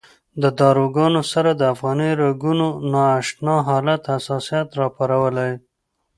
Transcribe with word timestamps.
د 0.41 0.43
داروګانو 0.59 1.21
سره 1.33 1.51
د 1.55 1.61
افغاني 1.73 2.11
رګونو 2.23 2.67
نا 2.91 3.03
اشنا 3.19 3.55
حالت 3.67 4.01
حساسیت 4.15 4.67
راپارولی. 4.79 5.51